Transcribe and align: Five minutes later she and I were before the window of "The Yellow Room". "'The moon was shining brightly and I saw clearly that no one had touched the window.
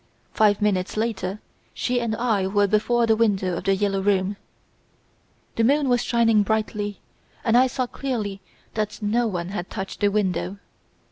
Five 0.33 0.63
minutes 0.63 0.97
later 0.97 1.39
she 1.75 2.01
and 2.01 2.15
I 2.15 2.47
were 2.47 2.65
before 2.65 3.05
the 3.05 3.15
window 3.15 3.57
of 3.57 3.65
"The 3.65 3.75
Yellow 3.75 4.01
Room". 4.01 4.35
"'The 5.57 5.63
moon 5.63 5.89
was 5.89 6.01
shining 6.03 6.41
brightly 6.41 6.99
and 7.43 7.55
I 7.55 7.67
saw 7.67 7.85
clearly 7.85 8.41
that 8.73 8.99
no 9.03 9.27
one 9.27 9.49
had 9.49 9.69
touched 9.69 9.99
the 9.99 10.09
window. 10.09 10.57